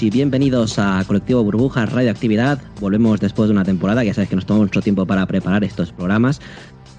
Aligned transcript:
Y 0.00 0.08
bienvenidos 0.08 0.78
a 0.78 1.04
Colectivo 1.06 1.44
Burbujas 1.44 1.92
Radioactividad. 1.92 2.58
Volvemos 2.80 3.20
después 3.20 3.48
de 3.48 3.52
una 3.52 3.62
temporada, 3.62 4.02
ya 4.02 4.14
sabes 4.14 4.30
que 4.30 4.36
nos 4.36 4.46
tomamos 4.46 4.68
mucho 4.68 4.80
tiempo 4.80 5.04
para 5.04 5.26
preparar 5.26 5.62
estos 5.64 5.92
programas. 5.92 6.40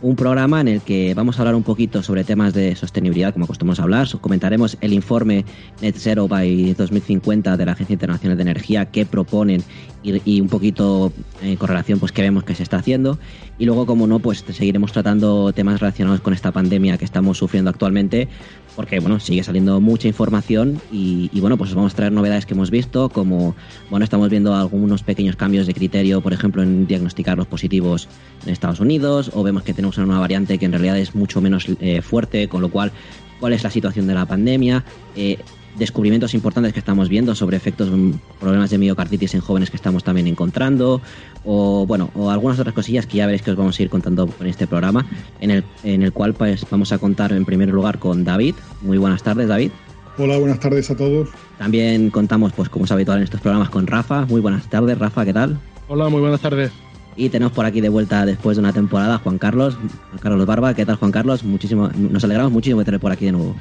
Un 0.04 0.16
programa 0.16 0.62
en 0.62 0.68
el 0.68 0.82
que 0.82 1.16
vamos 1.16 1.38
a 1.38 1.42
hablar 1.42 1.56
un 1.56 1.64
poquito 1.64 2.04
sobre 2.04 2.24
temas 2.24 2.54
de 2.54 2.76
sostenibilidad, 2.76 3.34
como 3.34 3.46
acostumbramos 3.46 3.80
a 3.80 3.84
hablar. 3.84 4.08
Comentaremos 4.22 4.78
el 4.82 4.94
informe 4.94 5.44
Net 5.82 5.96
Zero 5.98 6.28
by 6.28 6.76
2050 6.76 7.58
de 7.58 7.66
la 7.66 7.72
Agencia 7.72 7.94
Internacional 7.94 8.38
de 8.38 8.44
Energía 8.44 8.92
que 8.92 9.08
proponen 9.08 9.64
y, 10.04 10.42
un 10.42 10.50
poquito 10.50 11.12
en 11.42 11.56
correlación 11.56 12.00
pues 12.00 12.12
qué 12.12 12.22
vemos 12.22 12.44
que 12.44 12.56
se 12.56 12.64
está 12.64 12.78
haciendo. 12.78 13.18
Y 13.58 13.66
luego, 13.66 13.86
como 13.86 14.08
no, 14.08 14.20
pues 14.20 14.44
seguiremos 14.50 14.92
tratando 14.92 15.54
temas 15.54 15.80
relacionados 15.80 16.22
con 16.22 16.34
esta 16.34 16.52
pandemia 16.52 16.98
que 16.98 17.06
estamos 17.06 17.38
sufriendo 17.38 17.70
actualmente, 17.70 18.28
porque 18.76 19.00
bueno, 19.00 19.20
sigue 19.20 19.44
saliendo 19.44 19.80
mucha 19.80 20.08
información 20.08 20.82
y, 20.92 21.30
bueno, 21.40 21.58
pues 21.58 21.74
vamos 21.74 21.94
a 21.94 21.96
traer 21.96 22.12
novedades 22.12 22.46
que 22.46 22.54
hemos 22.54 22.72
visto, 22.72 23.10
como 23.10 23.56
bueno, 23.90 24.04
estamos 24.04 24.30
viendo 24.30 24.56
algunos 24.56 25.04
pequeños 25.04 25.36
cambios 25.36 25.68
de 25.68 25.74
criterio, 25.74 26.22
por 26.22 26.34
ejemplo, 26.34 26.64
en 26.64 26.88
diagnosticar 26.88 27.38
los 27.38 27.48
positivos 27.48 28.08
en 28.46 28.52
Estados 28.52 28.80
Unidos, 28.80 29.32
o 29.34 29.44
vemos 29.44 29.64
que 29.64 29.74
tenemos 29.74 29.98
una 29.98 30.08
nueva 30.08 30.22
variante 30.22 30.58
que 30.58 30.66
en 30.66 30.72
realidad 30.72 30.98
es 30.98 31.16
mucho 31.16 31.40
menos 31.40 31.68
eh, 31.80 32.02
fuerte, 32.02 32.48
con 32.48 32.62
lo 32.62 32.70
cual, 32.70 32.92
cuál 33.44 33.52
es 33.52 33.64
la 33.66 33.72
situación 33.72 34.08
de 34.08 34.14
la 34.14 34.26
pandemia. 34.26 34.86
Eh, 35.18 35.38
descubrimientos 35.78 36.34
importantes 36.34 36.72
que 36.72 36.80
estamos 36.80 37.10
viendo 37.10 37.36
sobre 37.36 37.58
efectos, 37.58 37.92
mm, 37.92 38.12
problemas 38.40 38.70
de 38.70 38.78
miocarditis 38.78 39.34
en 39.34 39.42
jóvenes 39.42 39.70
que 39.70 39.76
estamos 39.76 40.02
también 40.02 40.28
encontrando, 40.28 41.02
o 41.44 41.86
bueno, 41.86 42.10
o 42.16 42.32
algunas 42.32 42.58
otras 42.58 42.74
cosillas 42.74 43.06
que 43.06 43.18
ya 43.18 43.26
veréis 43.26 43.42
que 43.42 43.52
os 43.52 43.58
vamos 43.58 43.78
a 43.78 43.84
ir 43.84 43.90
contando 43.90 44.30
en 44.40 44.48
este 44.48 44.66
programa, 44.66 45.06
en 45.42 45.52
el, 45.52 45.66
en 45.84 46.04
el 46.04 46.14
cual 46.14 46.34
pues 46.34 46.66
vamos 46.72 46.94
a 46.94 47.00
contar 47.00 47.34
en 47.34 47.44
primer 47.44 47.68
lugar 47.68 48.00
con 48.00 48.24
David. 48.24 48.56
Muy 48.82 48.98
buenas 48.98 49.24
tardes, 49.24 49.50
David. 49.50 49.72
Hola, 50.18 50.38
buenas 50.38 50.62
tardes 50.62 50.90
a 50.90 50.96
todos. 50.96 51.28
También 51.58 52.12
contamos, 52.12 52.54
pues 52.54 52.70
como 52.70 52.86
es 52.86 52.94
habitual 52.94 53.18
en 53.18 53.26
estos 53.26 53.42
programas, 53.42 53.70
con 53.70 53.88
Rafa. 53.88 54.26
Muy 54.26 54.40
buenas 54.40 54.70
tardes, 54.70 54.98
Rafa, 54.98 55.26
¿qué 55.26 55.34
tal? 55.34 55.60
Hola, 55.90 56.08
muy 56.08 56.22
buenas 56.22 56.40
tardes. 56.40 56.72
Y 57.16 57.30
tenemos 57.30 57.54
por 57.54 57.66
aquí 57.66 57.82
de 57.82 57.90
vuelta 57.90 58.26
después 58.26 58.58
de 58.58 58.62
una 58.62 58.74
temporada 58.74 59.20
Juan 59.20 59.38
Carlos, 59.38 59.76
Juan 59.76 60.20
Carlos 60.20 60.46
Barba. 60.46 60.74
¿Qué 60.74 60.86
tal, 60.86 60.96
Juan 60.96 61.12
Carlos? 61.12 61.44
Muchísimo, 61.44 61.90
nos 61.96 62.24
alegramos 62.24 62.52
muchísimo 62.52 62.80
de 62.80 62.86
tener 62.86 63.00
por 63.00 63.12
aquí 63.12 63.26
de 63.26 63.34
nuevo. 63.34 63.56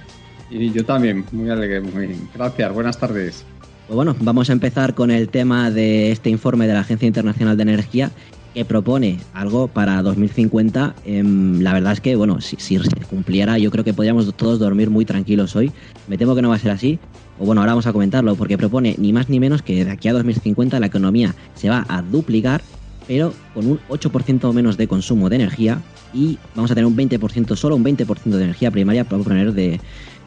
Y 0.51 0.71
yo 0.71 0.85
también, 0.85 1.25
muy 1.33 1.51
alegre, 1.51 1.81
muy 1.81 2.07
bien. 2.09 2.29
Gracias, 2.35 2.73
buenas 2.73 2.99
tardes. 2.99 3.45
Pues 3.87 3.97
bueno, 3.97 4.17
vamos 4.21 4.49
a 4.49 4.53
empezar 4.53 4.95
con 4.95 5.11
el 5.11 5.29
tema 5.29 5.71
de 5.71 6.13
este 6.13 6.31
informe 6.31 6.67
de 6.67 6.75
la 6.75 6.81
Agencia 6.81 7.07
Internacional 7.07 7.57
de 7.57 7.63
Energía 7.63 8.11
que 8.55 8.65
propone 8.65 9.19
algo 9.33 9.69
para 9.69 10.03
2050. 10.03 10.95
Em, 11.05 11.61
la 11.61 11.73
verdad 11.73 11.93
es 11.93 12.01
que, 12.01 12.17
bueno, 12.17 12.41
si, 12.41 12.57
se 12.57 12.79
cumpliera, 13.09 13.59
yo 13.59 13.71
creo 13.71 13.85
que 13.85 13.95
podríamos 13.95 14.33
todos 14.35 14.59
dormir 14.59 14.91
muy 14.91 15.05
tranquilos 15.05 15.57
hoy. 15.57 15.73
Me 16.09 16.19
temo 16.19 16.35
que 16.35 16.43
no 16.43 16.51
va 16.51 16.57
a 16.57 16.59
ser 16.59 16.71
así. 16.71 16.99
O 17.39 17.47
bueno, 17.47 17.63
ahora 17.63 17.73
vamos 17.73 17.87
a 17.87 17.93
comentarlo, 17.93 18.37
porque 18.37 18.59
propone 18.59 18.95
ni 18.99 19.13
más 19.13 19.29
ni 19.29 19.41
menos 19.41 19.63
que 19.63 19.85
de 19.85 19.91
aquí 19.91 20.09
a 20.09 20.13
2050 20.13 20.79
la 20.79 20.87
economía 20.87 21.35
se 21.55 21.71
va 21.71 21.87
a 21.89 22.03
duplicar, 22.03 22.63
pero 23.07 23.33
con 23.55 23.67
un 23.67 23.81
8% 23.89 24.53
menos 24.53 24.77
de 24.77 24.87
consumo 24.89 25.29
de 25.29 25.37
energía 25.37 25.81
y 26.13 26.39
vamos 26.55 26.71
a 26.71 26.75
tener 26.75 26.87
un 26.87 26.97
20%, 26.97 27.57
solo 27.57 27.77
un 27.77 27.85
20% 27.85 28.23
de 28.25 28.45
energía 28.45 28.71
primaria 28.71 29.05
para 29.05 29.23
poner 29.23 29.53
de, 29.53 29.81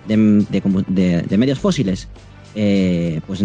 de, 0.07 1.37
medios 1.37 1.59
fósiles. 1.59 2.07
Eh, 2.57 3.19
pues 3.27 3.43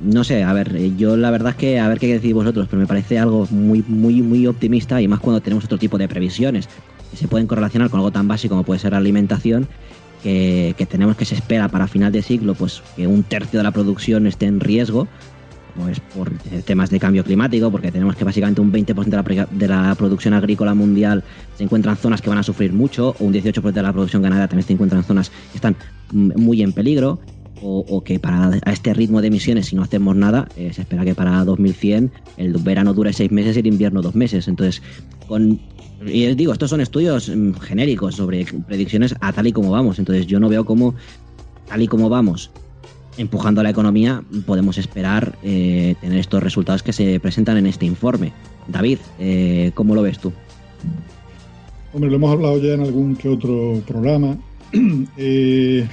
no 0.00 0.22
sé, 0.22 0.44
a 0.44 0.52
ver, 0.52 0.96
yo 0.96 1.16
la 1.16 1.32
verdad 1.32 1.50
es 1.50 1.56
que 1.56 1.80
a 1.80 1.88
ver 1.88 1.98
qué 1.98 2.12
decís 2.12 2.32
vosotros, 2.32 2.68
pero 2.70 2.80
me 2.80 2.86
parece 2.86 3.18
algo 3.18 3.48
muy, 3.50 3.82
muy, 3.88 4.22
muy 4.22 4.46
optimista 4.46 5.02
y 5.02 5.08
más 5.08 5.18
cuando 5.18 5.40
tenemos 5.40 5.64
otro 5.64 5.76
tipo 5.76 5.98
de 5.98 6.06
previsiones 6.06 6.68
que 7.10 7.16
se 7.16 7.26
pueden 7.26 7.48
correlacionar 7.48 7.90
con 7.90 7.98
algo 7.98 8.12
tan 8.12 8.28
básico 8.28 8.54
como 8.54 8.64
puede 8.64 8.78
ser 8.78 8.92
la 8.92 8.98
alimentación, 8.98 9.68
que, 10.24 10.86
tenemos 10.88 11.16
que 11.16 11.24
se 11.24 11.34
espera 11.34 11.68
para 11.68 11.86
final 11.86 12.10
de 12.10 12.22
siglo, 12.22 12.54
pues 12.54 12.82
que 12.96 13.06
un 13.06 13.22
tercio 13.24 13.58
de 13.58 13.64
la 13.64 13.72
producción 13.72 14.26
esté 14.26 14.46
en 14.46 14.60
riesgo, 14.60 15.06
pues 15.76 16.00
por 16.00 16.30
temas 16.64 16.90
de 16.90 17.00
cambio 17.00 17.24
climático, 17.24 17.70
porque 17.70 17.90
tenemos 17.90 18.16
que 18.16 18.24
básicamente 18.24 18.60
un 18.60 18.72
20% 18.72 19.04
de 19.04 19.36
la, 19.36 19.48
de 19.50 19.68
la, 19.68 19.94
producción 19.94 20.34
agrícola 20.34 20.74
mundial 20.74 21.24
se 21.56 21.64
encuentra 21.64 21.92
en 21.92 21.98
zonas 21.98 22.22
que 22.22 22.28
van 22.28 22.38
a 22.38 22.42
sufrir 22.42 22.72
mucho, 22.72 23.14
o 23.18 23.24
un 23.24 23.32
18% 23.32 23.72
de 23.72 23.82
la 23.82 23.92
producción 23.92 24.22
ganadera 24.22 24.48
también 24.48 24.66
se 24.66 24.72
encuentra 24.72 24.98
en 24.98 25.04
zonas 25.04 25.30
que 25.30 25.56
están 25.56 25.76
muy 26.12 26.62
en 26.62 26.72
peligro, 26.72 27.18
o, 27.66 28.04
que 28.04 28.18
para 28.18 28.50
a 28.62 28.72
este 28.72 28.92
ritmo 28.92 29.22
de 29.22 29.28
emisiones, 29.28 29.66
si 29.66 29.76
no 29.76 29.82
hacemos 29.82 30.14
nada, 30.14 30.46
eh, 30.56 30.70
se 30.74 30.82
espera 30.82 31.02
que 31.02 31.14
para 31.14 31.42
2100 31.44 32.12
el 32.36 32.52
verano 32.58 32.92
dure 32.92 33.12
seis 33.14 33.32
meses 33.32 33.56
y 33.56 33.60
el 33.60 33.66
invierno 33.68 34.02
dos 34.02 34.14
meses. 34.14 34.48
Entonces, 34.48 34.82
con 35.26 35.58
y 36.06 36.34
digo, 36.34 36.52
estos 36.52 36.70
son 36.70 36.80
estudios 36.80 37.28
mm, 37.28 37.52
genéricos 37.54 38.16
sobre 38.16 38.44
predicciones 38.66 39.14
a 39.20 39.32
tal 39.32 39.46
y 39.46 39.52
como 39.52 39.70
vamos. 39.70 39.98
Entonces, 39.98 40.26
yo 40.26 40.40
no 40.40 40.48
veo 40.48 40.64
cómo, 40.64 40.94
tal 41.66 41.82
y 41.82 41.88
como 41.88 42.08
vamos, 42.08 42.50
empujando 43.16 43.60
a 43.60 43.64
la 43.64 43.70
economía, 43.70 44.22
podemos 44.46 44.78
esperar 44.78 45.36
eh, 45.42 45.94
tener 46.00 46.18
estos 46.18 46.42
resultados 46.42 46.82
que 46.82 46.92
se 46.92 47.20
presentan 47.20 47.56
en 47.56 47.66
este 47.66 47.86
informe. 47.86 48.32
David, 48.68 48.98
eh, 49.18 49.70
¿cómo 49.74 49.94
lo 49.94 50.02
ves 50.02 50.18
tú? 50.18 50.32
Hombre, 51.92 52.10
lo 52.10 52.16
hemos 52.16 52.32
hablado 52.32 52.58
ya 52.58 52.74
en 52.74 52.80
algún 52.80 53.16
que 53.16 53.28
otro 53.28 53.82
programa. 53.86 54.36
Eh, 55.16 55.86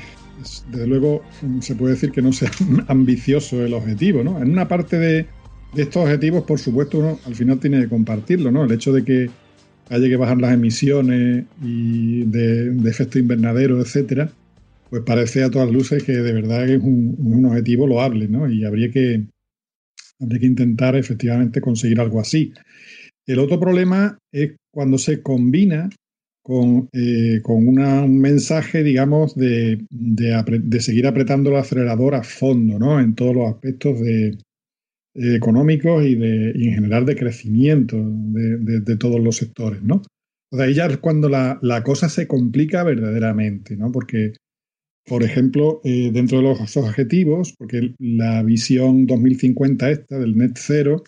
desde 0.71 0.87
luego, 0.87 1.21
se 1.59 1.75
puede 1.75 1.93
decir 1.93 2.11
que 2.11 2.21
no 2.23 2.33
sea 2.33 2.49
ambicioso 2.87 3.63
el 3.63 3.75
objetivo, 3.75 4.23
¿no? 4.23 4.41
En 4.41 4.49
una 4.49 4.67
parte 4.67 4.97
de, 4.97 5.27
estos 5.75 6.03
objetivos, 6.03 6.43
por 6.43 6.57
supuesto, 6.57 6.97
uno 6.97 7.19
al 7.27 7.35
final 7.35 7.59
tiene 7.59 7.79
que 7.81 7.87
compartirlo, 7.87 8.51
¿no? 8.51 8.63
El 8.63 8.71
hecho 8.71 8.91
de 8.91 9.03
que 9.03 9.29
haya 9.89 10.07
que 10.07 10.15
bajar 10.15 10.39
las 10.39 10.53
emisiones 10.53 11.45
y 11.63 12.23
de, 12.23 12.71
de 12.71 12.89
efecto 12.89 13.19
invernadero, 13.19 13.79
etcétera, 13.79 14.31
pues 14.91 15.03
parece 15.05 15.41
a 15.41 15.49
todas 15.49 15.71
luces 15.71 16.03
que 16.03 16.11
de 16.11 16.33
verdad 16.33 16.67
es 16.69 16.83
un, 16.83 17.45
objetivo 17.45 17.87
loable, 17.87 18.27
¿no? 18.27 18.51
Y 18.51 18.65
habría 18.65 18.91
que, 18.91 19.23
habría 20.19 20.39
que 20.41 20.45
intentar 20.45 20.97
efectivamente 20.97 21.61
conseguir 21.61 22.01
algo 22.01 22.19
así. 22.19 22.51
El 23.25 23.39
otro 23.39 23.57
problema 23.57 24.17
es 24.33 24.57
cuando 24.69 24.97
se 24.97 25.21
combina 25.21 25.89
con, 26.43 26.89
eh, 26.91 27.39
con 27.41 27.65
un 27.69 28.19
mensaje, 28.19 28.83
digamos, 28.83 29.33
de, 29.33 29.79
de, 29.89 30.81
seguir 30.81 31.07
apretando 31.07 31.51
el 31.51 31.55
acelerador 31.55 32.13
a 32.13 32.23
fondo, 32.23 32.77
¿no? 32.77 32.99
En 32.99 33.15
todos 33.15 33.33
los 33.33 33.47
aspectos 33.49 33.97
de, 34.01 34.37
económicos 35.15 36.03
y, 36.03 36.15
de, 36.15 36.51
en 36.51 36.73
general 36.73 37.05
de 37.05 37.15
crecimiento 37.15 37.95
de, 37.97 38.97
todos 38.97 39.21
los 39.21 39.37
sectores, 39.37 39.81
¿no? 39.81 40.01
O 40.51 40.59
ahí 40.59 40.73
ya 40.73 40.87
es 40.87 40.97
cuando 40.97 41.29
la, 41.29 41.59
la, 41.61 41.81
cosa 41.81 42.09
se 42.09 42.27
complica 42.27 42.83
verdaderamente, 42.83 43.77
¿no? 43.77 43.89
Porque 43.89 44.33
por 45.05 45.23
ejemplo, 45.23 45.81
eh, 45.83 46.11
dentro 46.13 46.37
de 46.37 46.43
los 46.43 46.77
objetivos, 46.77 47.53
porque 47.57 47.93
la 47.99 48.43
visión 48.43 49.05
2050 49.05 49.89
esta 49.89 50.19
del 50.19 50.37
net 50.37 50.53
cero 50.55 51.03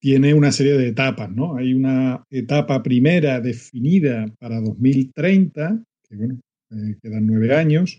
tiene 0.00 0.34
una 0.34 0.50
serie 0.50 0.78
de 0.78 0.88
etapas, 0.88 1.30
¿no? 1.30 1.56
Hay 1.56 1.74
una 1.74 2.24
etapa 2.30 2.82
primera 2.82 3.40
definida 3.40 4.26
para 4.38 4.60
2030, 4.60 5.82
que 6.08 6.16
bueno, 6.16 6.40
eh, 6.70 6.96
quedan 7.02 7.26
nueve 7.26 7.54
años, 7.54 7.98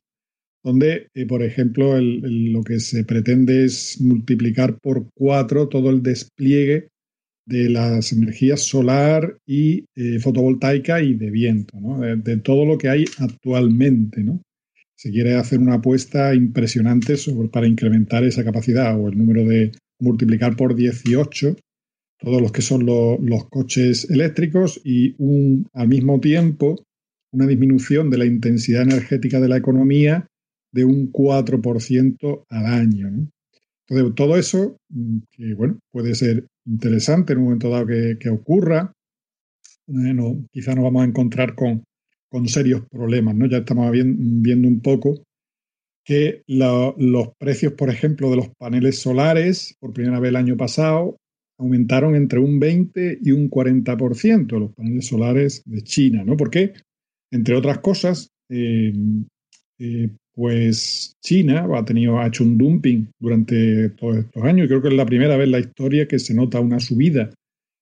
donde, 0.64 1.08
eh, 1.14 1.26
por 1.26 1.44
ejemplo, 1.44 2.00
lo 2.00 2.64
que 2.64 2.80
se 2.80 3.04
pretende 3.04 3.66
es 3.66 4.00
multiplicar 4.02 4.80
por 4.80 5.08
cuatro 5.14 5.70
todo 5.70 5.90
el 5.90 6.02
despliegue 6.02 6.90
de 7.46 7.70
las 7.70 8.14
energías 8.14 8.62
solar 8.62 9.38
y 9.46 9.86
eh, 9.96 10.20
fotovoltaica 10.20 11.02
y 11.02 11.16
de 11.16 11.32
viento, 11.32 11.80
¿no? 11.80 12.00
de, 12.00 12.38
todo 12.38 12.66
lo 12.66 12.78
que 12.78 12.90
hay 12.90 13.06
actualmente. 13.20 14.24
¿no? 14.24 14.42
Se 14.96 15.12
quiere 15.12 15.36
hacer 15.36 15.60
una 15.60 15.76
apuesta 15.76 16.34
impresionante 16.34 17.18
sobre, 17.18 17.50
para 17.50 17.68
incrementar 17.68 18.24
esa 18.24 18.44
capacidad 18.44 19.00
o 19.00 19.10
el 19.10 19.18
número 19.18 19.44
de 19.46 19.72
multiplicar 20.00 20.56
por 20.56 20.76
18 20.76 21.56
todos 22.22 22.42
los 22.42 22.52
que 22.52 22.62
son 22.62 22.86
los 22.86 23.50
coches 23.50 24.10
eléctricos 24.10 24.80
y 24.84 25.16
al 25.74 25.88
mismo 25.88 26.20
tiempo 26.20 26.84
una 27.34 27.48
disminución 27.48 28.10
de 28.10 28.18
la 28.20 28.26
intensidad 28.26 28.84
energética 28.84 29.40
de 29.40 29.50
la 29.50 29.58
economía 29.58 30.28
de 30.72 30.86
un 30.86 31.12
4% 31.12 32.46
al 32.50 32.66
año. 32.66 33.28
Todo 34.16 34.38
eso, 34.38 34.78
mm, 34.90 35.18
que 35.32 35.54
bueno, 35.54 35.80
puede 35.92 36.16
ser 36.16 36.48
interesante 36.66 37.34
en 37.34 37.40
un 37.40 37.46
momento 37.46 37.70
dado 37.70 37.88
que, 37.88 38.30
ocurra, 38.30 38.94
bueno, 39.88 40.46
quizá 40.52 40.74
nos 40.74 40.86
vamos 40.86 41.02
a 41.02 41.08
encontrar 41.08 41.56
con, 41.56 41.84
con 42.30 42.48
serios 42.48 42.84
problemas, 42.90 43.36
¿no? 43.36 43.48
Ya 43.48 43.58
estamos 43.58 43.92
viendo 43.92 44.68
un 44.68 44.80
poco 44.80 45.22
que 46.06 46.42
los 46.48 47.28
precios, 47.38 47.74
por 47.74 47.90
ejemplo, 47.90 48.30
de 48.30 48.38
los 48.38 48.50
paneles 48.58 49.00
solares, 49.00 49.76
por 49.80 49.94
primera 49.94 50.20
vez 50.20 50.30
el 50.30 50.38
año 50.38 50.56
pasado, 50.56 51.18
aumentaron 51.60 52.16
entre 52.16 52.40
un 52.40 52.60
20 52.60 53.20
y 53.22 53.32
un 53.32 53.50
40% 53.50 54.58
los 54.58 54.74
paneles 54.74 55.06
solares 55.06 55.64
de 55.66 55.82
China, 55.82 56.24
¿no? 56.26 56.38
Porque, 56.38 56.74
entre 57.30 57.56
otras 57.56 57.80
cosas, 57.80 58.30
eh, 58.50 58.94
eh, 59.80 60.10
pues 60.34 61.18
China 61.22 61.68
ha, 61.76 61.86
tenido, 61.86 62.20
ha 62.20 62.28
hecho 62.28 62.44
un 62.44 62.58
dumping 62.58 63.08
durante 63.20 63.90
todos 63.90 64.18
estos 64.18 64.44
años. 64.44 64.68
Creo 64.68 64.82
que 64.82 64.88
es 64.88 64.94
la 64.94 65.06
primera 65.06 65.36
vez 65.38 65.46
en 65.46 65.52
la 65.52 65.60
historia 65.60 66.08
que 66.08 66.20
se 66.20 66.34
nota 66.34 66.60
una 66.60 66.80
subida 66.80 67.30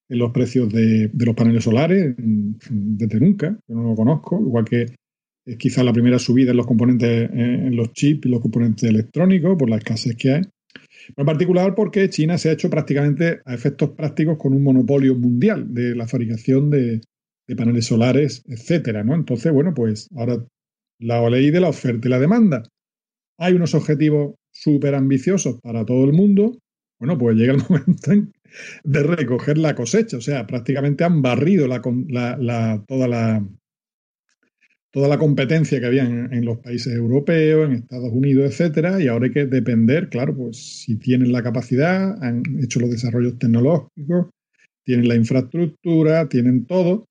en 0.08 0.18
los 0.18 0.32
precios 0.32 0.72
de, 0.72 1.10
los 1.14 1.36
paneles 1.36 1.64
solares 1.64 2.14
desde 2.16 3.20
nunca. 3.20 3.56
Yo 3.68 3.76
no 3.76 3.90
lo 3.90 3.94
conozco, 3.94 4.40
igual 4.40 4.64
que 4.64 4.86
es 5.46 5.56
quizás 5.56 5.84
la 5.84 5.92
primera 5.92 6.18
subida 6.18 6.50
en 6.50 6.56
los 6.56 6.66
componentes, 6.66 7.30
en 7.32 7.76
los 7.76 7.92
chips 7.92 8.26
y 8.26 8.28
los 8.28 8.40
componentes 8.40 8.88
electrónicos 8.88 9.56
por 9.56 9.70
la 9.70 9.76
escasez 9.76 10.16
que 10.16 10.32
hay. 10.32 10.42
en 11.16 11.26
particular 11.26 11.74
porque 11.74 12.10
China 12.10 12.36
se 12.38 12.50
ha 12.50 12.52
hecho 12.52 12.68
prácticamente 12.68 13.40
a 13.44 13.54
efectos 13.54 13.90
prácticos 13.90 14.36
con 14.36 14.52
un 14.52 14.62
monopolio 14.62 15.14
mundial 15.14 15.72
de 15.72 15.94
la 15.94 16.08
fabricación 16.08 16.70
de, 16.70 17.00
de 17.46 17.56
paneles 17.56 17.86
solares, 17.86 18.42
etcétera, 18.48 19.04
¿no? 19.04 19.14
Entonces, 19.14 19.52
bueno, 19.52 19.72
pues 19.74 20.08
ahora 20.16 20.44
la 21.00 21.28
ley 21.28 21.50
de 21.50 21.60
la 21.60 21.68
oferta 21.68 22.06
y 22.06 22.10
la 22.10 22.18
demanda. 22.18 22.62
Hay 23.38 23.54
unos 23.54 23.74
objetivos 23.74 24.34
súper 24.52 24.94
ambiciosos 24.94 25.60
para 25.60 25.84
todo 25.84 26.04
el 26.04 26.12
mundo. 26.12 26.58
Bueno, 26.98 27.16
pues 27.18 27.36
llega 27.36 27.54
el 27.54 27.62
momento 27.68 28.12
de 28.84 29.02
recoger 29.02 29.58
la 29.58 29.74
cosecha. 29.74 30.18
O 30.18 30.20
sea, 30.20 30.46
prácticamente 30.46 31.04
han 31.04 31.22
barrido 31.22 31.66
la, 31.66 31.80
toda 32.86 33.08
la 33.08 33.44
toda 34.92 35.06
la 35.06 35.18
competencia 35.18 35.78
que 35.78 35.86
había 35.86 36.02
en, 36.02 36.44
los 36.44 36.58
países 36.58 36.92
europeos, 36.92 37.68
en 37.68 37.76
Estados 37.76 38.10
Unidos, 38.12 38.50
etcétera, 38.50 39.00
y 39.00 39.06
ahora 39.06 39.26
hay 39.26 39.32
que 39.32 39.46
depender, 39.46 40.08
claro, 40.08 40.36
pues 40.36 40.56
si 40.56 40.96
tienen 40.96 41.30
la 41.30 41.44
capacidad, 41.44 42.20
han 42.24 42.42
hecho 42.60 42.80
los 42.80 42.90
desarrollos 42.90 43.38
tecnológicos, 43.38 44.30
tienen 44.84 45.06
la 45.06 45.14
infraestructura, 45.14 46.28
tienen 46.28 46.66
todo, 46.66 47.06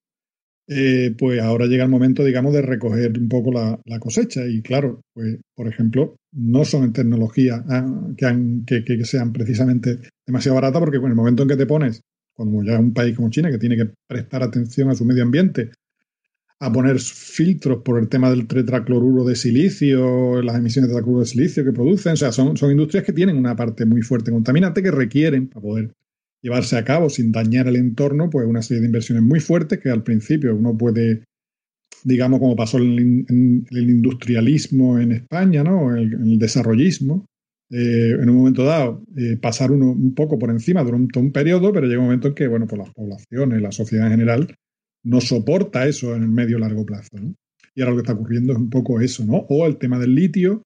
eh, 0.71 1.15
pues 1.17 1.41
ahora 1.41 1.65
llega 1.65 1.83
el 1.83 1.89
momento, 1.89 2.23
digamos, 2.23 2.53
de 2.53 2.61
recoger 2.61 3.17
un 3.17 3.27
poco 3.27 3.51
la, 3.51 3.99
cosecha. 3.99 4.45
Y 4.45 4.61
claro, 4.61 5.01
pues, 5.13 5.37
por 5.55 5.67
ejemplo, 5.67 6.15
no 6.31 6.63
son 6.63 6.93
tecnologías 6.93 7.63
ah, 7.67 7.87
que, 8.15 8.83
que, 8.85 9.03
sean 9.03 9.33
precisamente 9.33 9.97
demasiado 10.27 10.55
baratas, 10.55 10.79
porque 10.79 10.97
en 10.97 11.05
el 11.05 11.15
momento 11.15 11.41
en 11.41 11.49
que 11.49 11.57
te 11.57 11.65
pones, 11.65 12.01
como 12.35 12.63
ya 12.63 12.79
un 12.79 12.93
país 12.93 13.15
como 13.15 13.31
China, 13.31 13.49
que 13.49 13.57
tiene 13.57 13.77
que 13.77 13.89
prestar 14.07 14.43
atención 14.43 14.89
a 14.91 14.95
su 14.95 15.05
medio 15.05 15.23
ambiente, 15.23 15.71
a 16.59 16.71
poner 16.71 16.99
filtros 16.99 17.81
por 17.83 17.97
el 17.97 18.07
tema 18.07 18.29
del 18.29 18.45
tetracloruro 18.45 19.23
de 19.23 19.35
silicio, 19.35 20.43
las 20.43 20.57
emisiones 20.57 20.89
de 20.89 20.93
tetracloruro 20.93 21.21
de 21.21 21.31
silicio 21.31 21.63
que 21.63 21.71
producen, 21.71 22.13
o 22.13 22.17
sea, 22.17 22.31
son, 22.31 22.57
son 22.57 22.69
industrias 22.69 23.03
que 23.03 23.13
tienen 23.13 23.37
una 23.37 23.55
parte 23.55 23.87
muy 23.87 24.03
fuerte 24.03 24.29
contaminante 24.29 24.83
que 24.83 24.91
requieren, 24.91 25.47
para 25.47 25.61
poder 25.61 25.91
llevarse 26.41 26.77
a 26.77 26.85
cabo 26.85 27.09
sin 27.09 27.31
dañar 27.31 27.67
el 27.67 27.75
entorno, 27.75 28.29
pues 28.29 28.47
una 28.47 28.61
serie 28.61 28.81
de 28.81 28.87
inversiones 28.87 29.23
muy 29.23 29.39
fuertes 29.39 29.79
que 29.79 29.89
al 29.89 30.03
principio 30.03 30.55
uno 30.55 30.77
puede, 30.77 31.23
digamos, 32.03 32.39
como 32.39 32.55
pasó 32.55 32.77
en, 32.77 33.65
el 33.69 33.89
industrialismo 33.89 34.99
en 34.99 35.11
España, 35.11 35.63
¿no? 35.63 35.95
El, 35.95 36.13
el 36.13 36.39
desarrollismo, 36.39 37.25
eh, 37.71 38.17
en 38.19 38.29
un 38.29 38.37
momento 38.37 38.63
dado 38.63 39.03
eh, 39.15 39.37
pasar 39.37 39.71
uno 39.71 39.91
un 39.91 40.15
poco 40.15 40.39
por 40.39 40.49
encima 40.49 40.83
durante 40.83 41.19
un 41.19 41.31
periodo, 41.31 41.71
pero 41.71 41.85
llega 41.85 41.99
un 41.99 42.05
momento 42.05 42.29
en 42.29 42.33
que, 42.33 42.47
bueno, 42.47 42.65
pues 42.65 42.79
las 42.79 42.91
poblaciones, 42.91 43.61
la 43.61 43.71
sociedad 43.71 44.07
en 44.07 44.13
general, 44.13 44.55
no 45.03 45.21
soporta 45.21 45.87
eso 45.87 46.15
en 46.15 46.23
el 46.23 46.29
medio 46.29 46.57
largo 46.57 46.85
plazo, 46.85 47.09
¿no? 47.13 47.35
Y 47.75 47.81
ahora 47.81 47.91
lo 47.91 47.97
que 47.97 48.01
está 48.01 48.13
ocurriendo 48.13 48.53
es 48.53 48.59
un 48.59 48.69
poco 48.69 48.99
eso, 48.99 49.23
¿no? 49.23 49.45
O 49.49 49.67
el 49.67 49.77
tema 49.77 49.99
del 49.99 50.15
litio, 50.15 50.63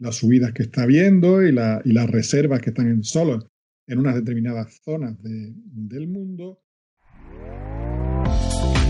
las 0.00 0.16
subidas 0.16 0.52
que 0.52 0.62
está 0.62 0.84
habiendo 0.84 1.46
y, 1.46 1.50
y 1.50 1.92
las 1.92 2.10
reservas 2.10 2.60
que 2.60 2.70
están 2.70 2.88
en 2.88 3.04
solo 3.04 3.46
en 3.86 3.98
unas 3.98 4.14
determinadas 4.14 4.80
zonas 4.84 5.16
del 5.22 6.08
mundo. 6.08 6.60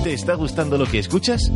¿Te 0.03 0.13
está 0.13 0.35
gustando 0.35 0.79
lo 0.79 0.87
que 0.87 1.01
escuchas? 1.01 1.51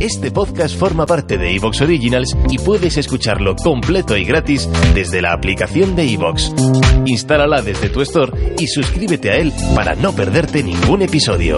Este 0.00 0.30
podcast 0.30 0.78
forma 0.78 1.06
parte 1.06 1.36
de 1.38 1.56
Evox 1.56 1.80
Originals 1.80 2.36
y 2.48 2.58
puedes 2.58 2.96
escucharlo 2.98 3.56
completo 3.56 4.16
y 4.16 4.24
gratis 4.24 4.68
desde 4.94 5.20
la 5.20 5.32
aplicación 5.32 5.96
de 5.96 6.04
Evox. 6.12 6.54
Instálala 7.04 7.62
desde 7.62 7.88
tu 7.88 8.02
store 8.02 8.54
y 8.60 8.68
suscríbete 8.68 9.30
a 9.30 9.36
él 9.38 9.52
para 9.74 9.96
no 9.96 10.12
perderte 10.12 10.62
ningún 10.62 11.02
episodio. 11.02 11.56